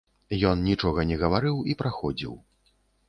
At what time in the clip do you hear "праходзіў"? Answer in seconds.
1.83-2.33